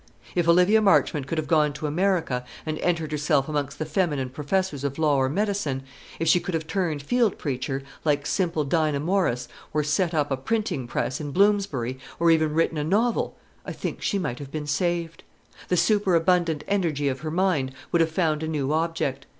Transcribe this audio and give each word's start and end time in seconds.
If 0.33 0.47
Olivia 0.49 0.81
Marchmont 0.81 1.27
could 1.27 1.37
have 1.37 1.47
gone 1.47 1.73
to 1.73 1.85
America, 1.85 2.43
and 2.65 2.79
entered 2.79 3.11
herself 3.11 3.47
amongst 3.47 3.77
the 3.77 3.85
feminine 3.85 4.31
professors 4.31 4.83
of 4.83 4.97
law 4.97 5.15
or 5.15 5.29
medicine, 5.29 5.83
if 6.17 6.27
she 6.27 6.39
could 6.39 6.55
have 6.55 6.65
turned 6.65 7.03
field 7.03 7.37
preacher, 7.37 7.83
like 8.03 8.25
simple 8.25 8.63
Dinah 8.63 8.99
Morris, 9.01 9.47
or 9.75 9.83
set 9.83 10.15
up 10.15 10.31
a 10.31 10.37
printing 10.37 10.87
press 10.87 11.21
in 11.21 11.29
Bloomsbury, 11.29 11.99
or 12.19 12.31
even 12.31 12.55
written 12.55 12.79
a 12.79 12.83
novel, 12.83 13.37
I 13.63 13.73
think 13.73 14.01
she 14.01 14.17
might 14.17 14.39
have 14.39 14.49
been 14.49 14.65
saved. 14.65 15.23
The 15.67 15.77
superabundant 15.77 16.63
energy 16.67 17.07
of 17.07 17.19
her 17.19 17.29
mind 17.29 17.71
would 17.91 18.01
have 18.01 18.09
found 18.09 18.41
a 18.41 18.47
new 18.47 18.73
object. 18.73 19.27